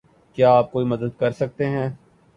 [0.37, 1.89] کیا آپ کوئی مدد کر سکتے ہیں؟